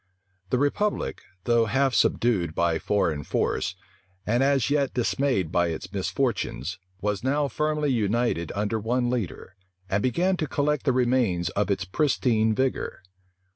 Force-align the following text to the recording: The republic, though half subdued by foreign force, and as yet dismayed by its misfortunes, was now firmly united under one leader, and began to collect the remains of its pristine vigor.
The 0.49 0.57
republic, 0.57 1.21
though 1.43 1.65
half 1.67 1.93
subdued 1.93 2.55
by 2.55 2.79
foreign 2.79 3.23
force, 3.23 3.75
and 4.25 4.41
as 4.41 4.71
yet 4.71 4.95
dismayed 4.95 5.51
by 5.51 5.67
its 5.67 5.93
misfortunes, 5.93 6.79
was 7.01 7.23
now 7.23 7.47
firmly 7.47 7.91
united 7.91 8.51
under 8.55 8.79
one 8.79 9.11
leader, 9.11 9.55
and 9.91 10.01
began 10.01 10.37
to 10.37 10.47
collect 10.47 10.85
the 10.85 10.91
remains 10.91 11.49
of 11.49 11.69
its 11.69 11.85
pristine 11.85 12.55
vigor. 12.55 13.03